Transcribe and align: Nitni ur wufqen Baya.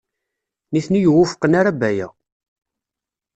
Nitni 0.71 1.01
ur 1.11 1.15
wufqen 1.17 1.53
Baya. 1.79 2.07